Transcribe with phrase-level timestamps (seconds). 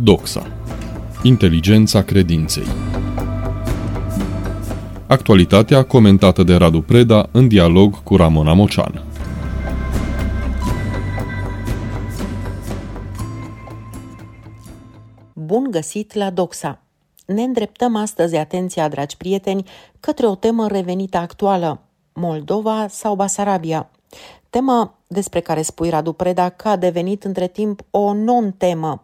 [0.00, 0.46] Doxa.
[1.22, 2.66] Inteligența credinței.
[5.06, 9.04] Actualitatea comentată de Radu Preda în dialog cu Ramona Mocean.
[15.32, 16.82] Bun găsit la Doxa!
[17.26, 19.68] Ne îndreptăm astăzi atenția, dragi prieteni,
[20.00, 21.80] către o temă revenită actuală,
[22.12, 23.90] Moldova sau Basarabia.
[24.50, 29.02] Temă despre care spui, Radu Preda, că a devenit între timp o non-temă,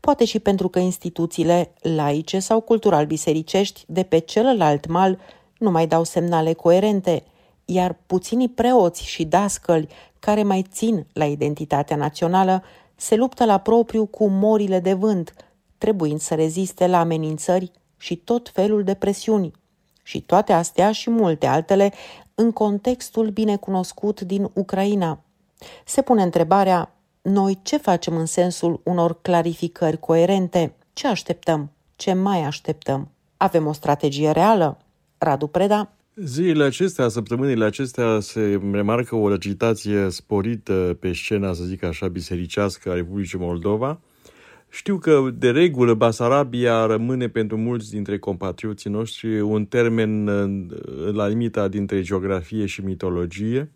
[0.00, 5.18] poate și pentru că instituțiile laice sau cultural bisericești de pe celălalt mal
[5.58, 7.24] nu mai dau semnale coerente,
[7.64, 9.88] iar puținii preoți și dascăli
[10.18, 12.62] care mai țin la identitatea națională
[12.96, 15.34] se luptă la propriu cu morile de vânt,
[15.78, 19.52] trebuind să reziste la amenințări și tot felul de presiuni.
[20.02, 21.92] Și toate astea și multe altele
[22.34, 25.20] în contextul binecunoscut din Ucraina.
[25.84, 26.93] Se pune întrebarea,
[27.24, 30.74] noi ce facem în sensul unor clarificări coerente?
[30.92, 31.70] Ce așteptăm?
[31.96, 33.10] Ce mai așteptăm?
[33.36, 34.78] Avem o strategie reală?
[35.18, 35.92] Radu Preda?
[36.14, 42.90] Zilele acestea, săptămânile acestea, se remarcă o agitație sporită pe scena, să zic așa, bisericească
[42.90, 44.00] a Republicii Moldova.
[44.68, 50.24] Știu că, de regulă, Basarabia rămâne pentru mulți dintre compatrioții noștri un termen
[51.12, 53.70] la limita dintre geografie și mitologie.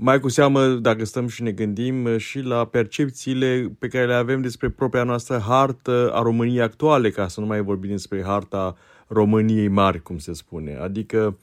[0.00, 4.40] Mai cu seamă, dacă stăm și ne gândim și la percepțiile pe care le avem
[4.40, 9.68] despre propria noastră hartă a României actuale, ca să nu mai vorbim despre harta României
[9.68, 10.76] mari, cum se spune.
[10.76, 11.38] Adică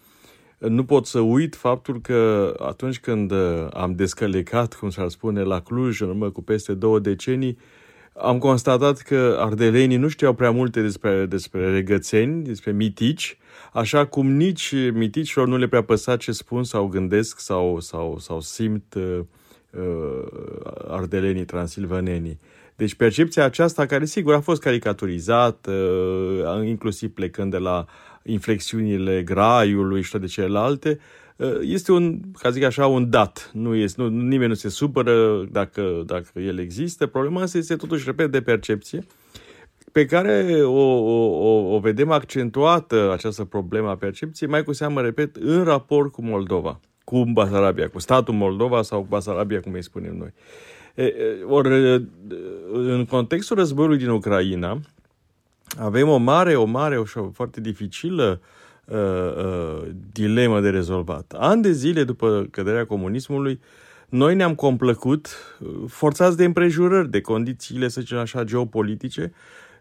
[0.57, 3.31] nu pot să uit faptul că atunci când
[3.73, 7.57] am descălecat, cum s-ar spune, la Cluj, în urmă cu peste două decenii,
[8.17, 13.37] am constatat că ardelenii nu știau prea multe despre, despre regățeni, despre mitici,
[13.73, 18.41] așa cum nici miticilor nu le prea păsa ce spun sau gândesc sau, sau, sau
[18.41, 19.19] simt uh,
[19.69, 20.23] uh,
[20.87, 22.39] ardelenii transilvanenii.
[22.75, 27.85] Deci percepția aceasta, care sigur a fost caricaturizată, uh, inclusiv plecând de la
[28.23, 31.24] inflexiunile graiului și toate celelalte, uh,
[31.61, 33.49] este un, ca zic așa, un dat.
[33.53, 37.07] Nu este, nu, nimeni nu se supără dacă, dacă el există.
[37.07, 39.05] Problema asta este totuși, repet, de percepție
[39.91, 45.35] pe care o, o, o vedem accentuată această problemă a percepției, mai cu seamă, repet,
[45.35, 50.17] în raport cu Moldova, cu Basarabia, cu statul Moldova sau cu Basarabia, cum îi spunem
[50.17, 50.33] noi.
[51.47, 51.69] Ori,
[52.71, 54.79] în contextul războiului din Ucraina,
[55.77, 58.47] avem o mare, o mare și o foarte dificilă uh,
[58.85, 61.33] uh, dilemă de rezolvat.
[61.37, 63.59] Ani de zile după căderea comunismului,
[64.09, 65.29] noi ne-am complăcut,
[65.87, 69.33] forțați de împrejurări, de condițiile, să zicem așa, geopolitice,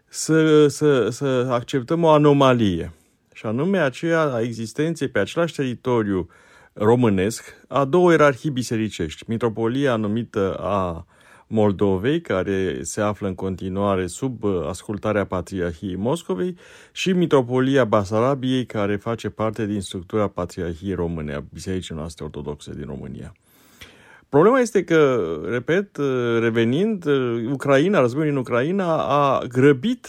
[0.07, 2.91] să, să, să acceptăm o anomalie.
[3.33, 6.29] Și anume aceea a existenței pe același teritoriu
[6.73, 9.23] românesc a două ierarhii bisericești.
[9.27, 11.05] Mitropolia numită a
[11.47, 16.57] Moldovei, care se află în continuare sub ascultarea Patriarhiei Moscovei,
[16.91, 22.85] și Mitropolia Basarabiei, care face parte din structura Patriarhiei Române, a Bisericii noastre ortodoxe din
[22.85, 23.33] România.
[24.29, 25.97] Problema este că, repet,
[26.39, 27.05] revenind,
[27.51, 30.07] Ucraina, războiul în Ucraina a grăbit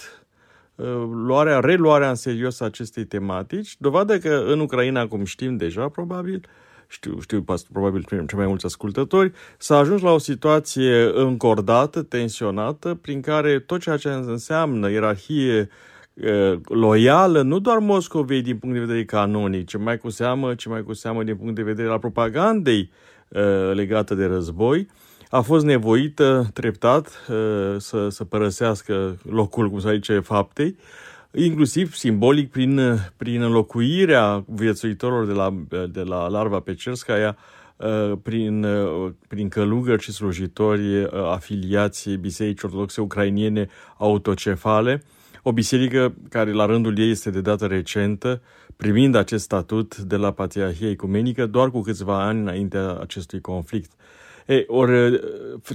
[1.27, 6.49] luarea, reluarea în serios a acestei tematici, dovadă că în Ucraina, cum știm deja, probabil,
[6.89, 13.21] știu, știu probabil cei mai mulți ascultători, s-a ajuns la o situație încordată, tensionată, prin
[13.21, 15.69] care tot ceea ce înseamnă ierarhie
[16.65, 20.83] loială, nu doar Moscovei din punct de vedere canonic, ci mai cu seamă, ci mai
[20.83, 22.91] cu seamă din punct de vedere al propagandei
[23.73, 24.89] legată de război,
[25.31, 27.27] a fost nevoită treptat
[27.77, 30.77] să, să părăsească locul, cum se zice, faptei,
[31.37, 32.81] inclusiv simbolic prin,
[33.17, 35.55] prin înlocuirea viețuitorilor de la,
[35.91, 37.37] de la Larva Pecerskaya
[38.23, 38.67] prin,
[39.29, 45.03] prin călugări și slujitori afiliați Bisericii Ortodoxe Ucrainiene autocefale,
[45.43, 48.43] o biserică care la rândul ei este de dată recentă,
[48.77, 53.91] primind acest statut de la Patriarhia Ecumenică doar cu câțiva ani înaintea acestui conflict.
[54.47, 55.21] E, ori,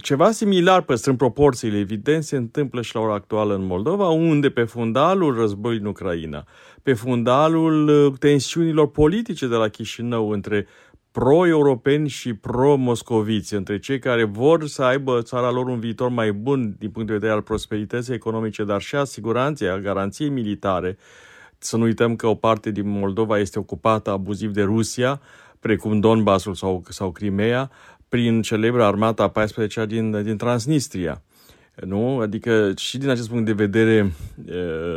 [0.02, 4.64] ceva similar, păstrând proporțiile, evident, se întâmplă și la ora actuală în Moldova, unde pe
[4.64, 6.44] fundalul războiului în Ucraina,
[6.84, 10.68] pe fundalul uh, tensiunilor politice de la Chișinău între
[11.12, 16.76] pro-europeni și pro-moscoviți, între cei care vor să aibă țara lor un viitor mai bun
[16.79, 20.97] din punct de vedere al prosperității economice, dar și a siguranței, a garanției militare.
[21.58, 25.22] Să nu uităm că o parte din Moldova este ocupată abuziv de Rusia,
[25.59, 27.72] precum Donbassul sau, sau Crimea,
[28.11, 31.22] prin celebra armata a 14-a din, din Transnistria.
[31.85, 32.19] Nu?
[32.19, 34.11] Adică și din acest punct de vedere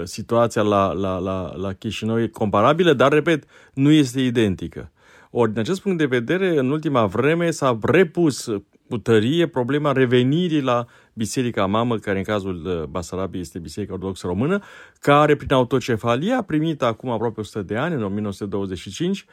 [0.04, 3.44] situația la, la, la, la Chișinău e comparabilă, dar, repet,
[3.74, 4.92] nu este identică.
[5.30, 8.50] Ori, din acest punct de vedere, în ultima vreme s-a repus
[8.88, 14.26] cu tărie problema revenirii la Biserica Mamă, care în cazul uh, Basarabiei este Biserica Ortodoxă
[14.26, 14.62] Română,
[15.00, 19.24] care prin autocefalie a primit acum aproape 100 de ani, în 1925,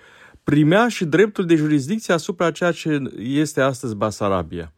[0.44, 4.74] primea și dreptul de jurisdicție asupra ceea ce este astăzi Basarabia.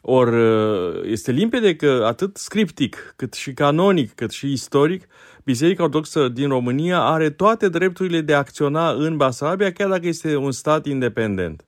[0.00, 5.06] Or, uh, este limpede că atât scriptic, cât și canonic, cât și istoric,
[5.44, 10.36] Biserica Ortodoxă din România are toate drepturile de a acționa în Basarabia, chiar dacă este
[10.36, 11.64] un stat independent.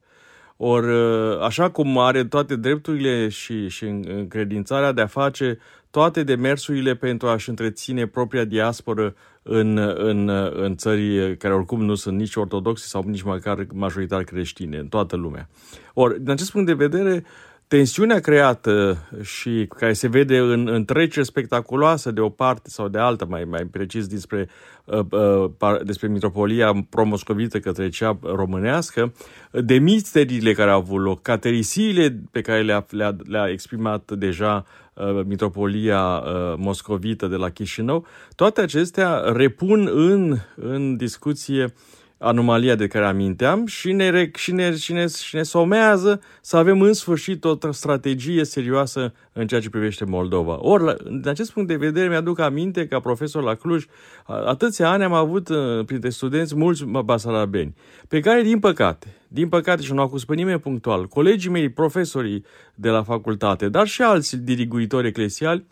[0.56, 5.58] Or, uh, așa cum are toate drepturile și, și încredințarea de a face
[5.94, 12.18] toate demersurile pentru a-și întreține propria diasporă în, în, în țări care oricum nu sunt
[12.18, 15.48] nici ortodoxe sau nici măcar majoritar creștine, în toată lumea.
[15.92, 17.24] Or, din acest punct de vedere,
[17.68, 22.98] tensiunea creată și care se vede în, în treceri spectaculoasă de o parte sau de
[22.98, 24.48] alta, mai, mai precis despre,
[24.84, 29.12] uh, uh, despre mitropolia promoscovită către cea românească,
[29.50, 35.24] de misteriile care au avut loc, caterisiile pe care le-a, le-a, le-a exprimat deja uh,
[35.24, 41.70] mitropolia uh, moscovită de la Chișinău, toate acestea repun în, în discuție uh,
[42.18, 46.80] anomalia de care aminteam și ne, și, ne, și, ne, și ne somează să avem
[46.80, 50.58] în sfârșit o strategie serioasă în ceea ce privește Moldova.
[50.60, 53.84] Ori, din acest punct de vedere, mi-aduc aminte ca profesor la Cluj,
[54.26, 57.74] atâția ani am avut uh, printre studenți mulți basarabeni,
[58.08, 61.68] pe care, din păcate, din păcate și nu au acuz pe nimeni punctual, colegii mei,
[61.68, 62.44] profesorii
[62.74, 65.64] de la facultate, dar și alți diriguitori eclesiali,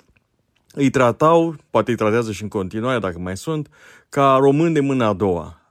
[0.74, 3.68] îi tratau, poate îi tratează și în continuare dacă mai sunt,
[4.08, 5.61] ca români de mâna a doua Ă,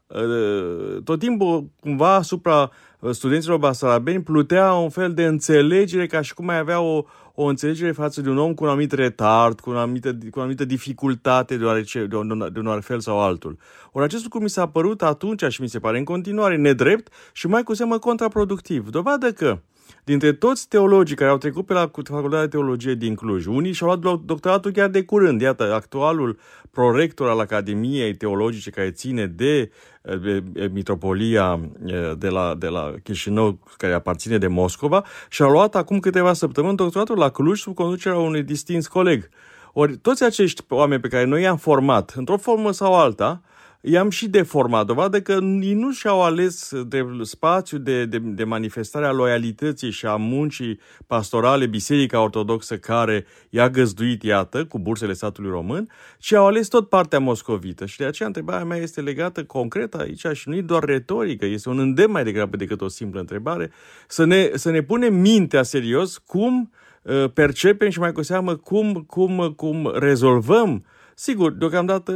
[1.04, 2.72] tot timpul cumva asupra
[3.12, 7.04] studenților basarabeni plutea un fel de înțelegere ca și cum mai avea o,
[7.36, 10.42] o înțelegere față de un om cu un anumit retard, cu o anumită, cu o
[10.42, 13.58] anumită dificultate deoarece, de, un, de un fel sau altul.
[13.92, 17.48] Ori acest lucru mi s-a părut atunci și mi se pare în continuare nedrept și
[17.48, 18.90] mai cu seamă contraproductiv.
[18.90, 19.60] Dovadă că
[20.03, 23.99] dintre toți teologii care au trecut pe la Facultatea de Teologie din Cluj, unii și-au
[24.01, 25.41] luat doctoratul chiar de curând.
[25.41, 26.39] Iată, actualul
[26.71, 29.71] prorector al Academiei Teologice care ține de,
[30.21, 30.43] de
[30.73, 31.59] mitropolia
[32.17, 37.17] de la, de la Chișinău, care aparține de Moscova, și-a luat acum câteva săptămâni doctoratul
[37.17, 39.29] la Cluj sub conducerea unui distins coleg.
[39.73, 43.41] Ori toți acești oameni pe care noi i-am format, într-o formă sau alta,
[43.81, 44.86] i-am și deformat.
[44.86, 50.06] Dovadă că ei nu și-au ales de spațiu de, de, de manifestare a loialității și
[50.06, 55.89] a muncii pastorale Biserica Ortodoxă care i-a găzduit, iată, cu bursele statului român,
[56.19, 57.86] ci au ales tot partea moscovită.
[57.86, 61.69] Și de aceea întrebarea mea este legată concret aici și nu e doar retorică, este
[61.69, 63.72] un îndemn mai degrabă decât o simplă întrebare,
[64.07, 68.94] să ne, să ne punem mintea serios cum uh, percepem și mai cu seamă cum,
[69.07, 70.81] cum, cum rezolvăm uh,
[71.23, 72.12] Sigur, deocamdată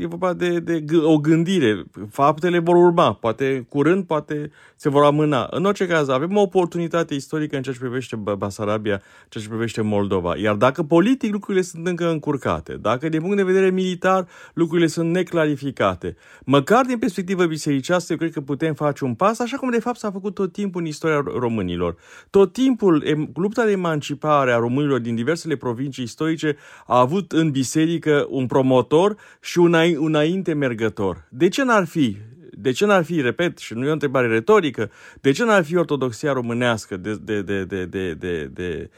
[0.00, 1.84] e vorba de, de o gândire.
[2.10, 5.48] Faptele vor urma, poate curând, poate se vor amâna.
[5.50, 9.50] În orice caz, avem o oportunitate istorică în ceea ce privește Basarabia, în ceea ce
[9.50, 10.36] privește Moldova.
[10.36, 15.10] Iar dacă politic lucrurile sunt încă încurcate, dacă din punct de vedere militar lucrurile sunt
[15.10, 19.80] neclarificate, măcar din perspectivă bisericească, eu cred că putem face un pas, așa cum de
[19.80, 21.96] fapt s-a făcut tot timpul în istoria românilor.
[22.30, 26.56] Tot timpul lupta de emancipare a românilor din diversele provincii istorice
[26.86, 31.26] a avut în biserică un promotor și un înainte mergător.
[31.30, 32.16] De ce n-ar fi?
[32.50, 34.90] De ce n-ar fi, repet, și nu e o întrebare retorică,
[35.20, 38.90] de ce n-ar fi ortodoxia românească de, de, de, de, de, de, de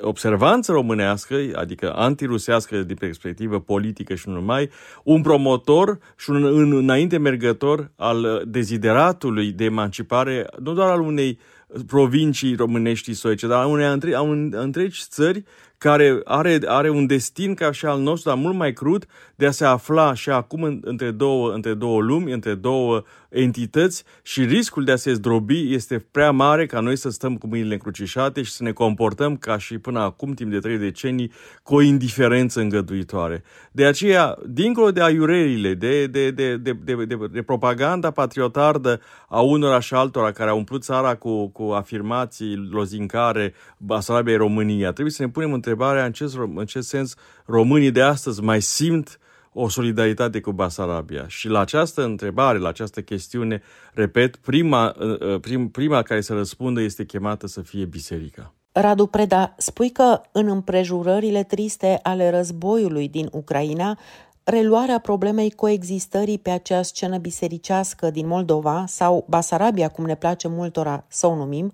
[0.00, 4.70] observanță românească, adică antirusească din perspectivă politică și nu numai,
[5.04, 11.38] un promotor și un înainte mergător al dezideratului de emancipare, nu doar al unei
[11.86, 15.44] provincii românești istorice, dar a unei întregi țări
[15.78, 19.50] care are, are un destin ca și al nostru, dar mult mai crud, de a
[19.50, 24.92] se afla și acum între două, între două lumi, între două entități și riscul de
[24.92, 28.62] a se zdrobi este prea mare ca noi să stăm cu mâinile încrucișate și să
[28.62, 31.32] ne comportăm ca și până acum, timp de trei decenii,
[31.62, 33.42] cu o indiferență îngăduitoare.
[33.72, 39.40] De aceea, dincolo de aiurerile, de, de, de, de, de, de, de propaganda patriotardă a
[39.40, 45.22] unora și altora care au umplut țara cu, cu afirmații lozincare, Basarabiei România, trebuie să
[45.22, 47.14] ne punem întrebarea în ce, în ce sens
[47.46, 49.18] românii de astăzi mai simt
[49.58, 51.28] o solidaritate cu Basarabia.
[51.28, 53.62] Și la această întrebare, la această chestiune,
[53.94, 58.55] repet, prima, uh, uh, prim, prima care să răspundă este chemată să fie biserica.
[58.78, 63.98] Radu Preda, spui că în împrejurările triste ale războiului din Ucraina,
[64.44, 71.04] reluarea problemei coexistării pe acea scenă bisericească din Moldova sau Basarabia, cum ne place multora
[71.08, 71.72] să o numim,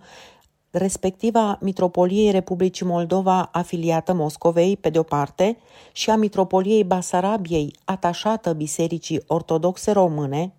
[0.71, 5.57] respectiva Mitropoliei Republicii Moldova afiliată Moscovei, pe de-o parte,
[5.93, 10.55] și a Mitropoliei Basarabiei, atașată Bisericii Ortodoxe Române,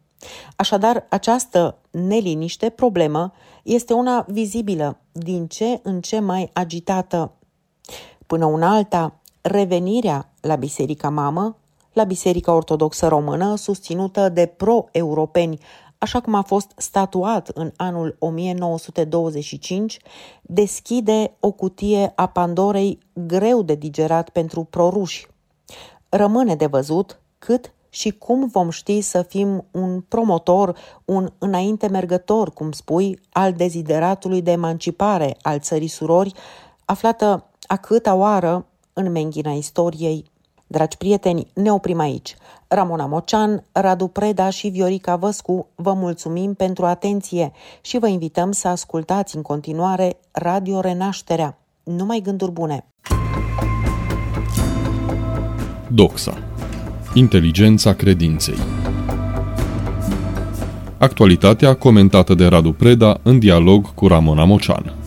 [0.55, 7.31] Așadar, această neliniște, problemă, este una vizibilă, din ce în ce mai agitată.
[8.27, 11.57] Până una alta, revenirea la Biserica Mamă,
[11.93, 15.59] la Biserica Ortodoxă Română, susținută de pro-europeni,
[15.97, 19.99] așa cum a fost statuat în anul 1925,
[20.41, 25.27] deschide o cutie a Pandorei greu de digerat pentru proruși.
[26.09, 32.51] Rămâne de văzut cât și cum vom ști să fim un promotor, un înainte mergător,
[32.51, 36.33] cum spui, al dezideratului de emancipare al țării surori,
[36.85, 40.31] aflată a câta oară în menghina istoriei.
[40.67, 42.35] Dragi prieteni, ne oprim aici.
[42.67, 48.67] Ramona Mocean, Radu Preda și Viorica Văscu vă mulțumim pentru atenție și vă invităm să
[48.67, 51.57] ascultați în continuare Radio Renașterea.
[51.83, 52.85] Numai gânduri bune!
[55.89, 56.52] Doxa
[57.13, 58.57] Inteligența credinței
[60.97, 65.02] Actualitatea comentată de Radu Preda în dialog cu Ramona Mocean.